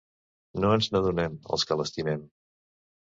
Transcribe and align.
No 0.63 0.71
ens 0.77 0.87
n'adonem, 0.95 1.37
els 1.57 1.67
que 1.71 1.81
l'estimem... 1.83 2.25